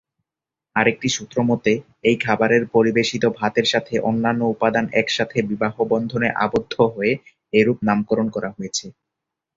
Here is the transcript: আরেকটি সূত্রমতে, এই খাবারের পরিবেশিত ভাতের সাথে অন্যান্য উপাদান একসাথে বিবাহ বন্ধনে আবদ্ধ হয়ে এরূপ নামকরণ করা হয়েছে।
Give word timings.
আরেকটি 0.75 1.07
সূত্রমতে, 1.09 1.71
এই 2.03 2.17
খাবারের 2.19 2.63
পরিবেশিত 2.75 3.23
ভাতের 3.39 3.65
সাথে 3.65 3.93
অন্যান্য 4.09 4.41
উপাদান 4.47 4.85
একসাথে 4.93 5.37
বিবাহ 5.49 5.73
বন্ধনে 5.91 6.27
আবদ্ধ 6.45 6.73
হয়ে 6.93 7.13
এরূপ 7.53 7.77
নামকরণ 7.87 8.27
করা 8.35 8.49
হয়েছে। 8.57 8.85